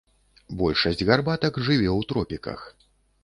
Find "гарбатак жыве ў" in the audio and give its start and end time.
1.09-2.09